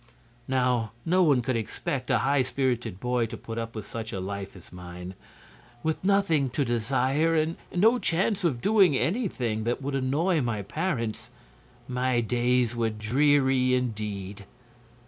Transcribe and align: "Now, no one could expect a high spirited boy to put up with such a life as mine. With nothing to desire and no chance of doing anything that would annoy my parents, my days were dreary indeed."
"Now, 0.47 0.93
no 1.05 1.21
one 1.21 1.43
could 1.43 1.55
expect 1.55 2.09
a 2.09 2.17
high 2.25 2.41
spirited 2.41 2.99
boy 2.99 3.27
to 3.27 3.37
put 3.37 3.59
up 3.59 3.75
with 3.75 3.87
such 3.87 4.11
a 4.11 4.19
life 4.19 4.55
as 4.55 4.71
mine. 4.71 5.13
With 5.83 6.03
nothing 6.03 6.49
to 6.57 6.65
desire 6.65 7.35
and 7.35 7.55
no 7.75 7.99
chance 7.99 8.43
of 8.43 8.61
doing 8.61 8.97
anything 8.97 9.63
that 9.65 9.79
would 9.79 9.93
annoy 9.93 10.41
my 10.41 10.63
parents, 10.63 11.29
my 11.87 12.19
days 12.19 12.75
were 12.75 12.89
dreary 12.89 13.75
indeed." 13.75 14.45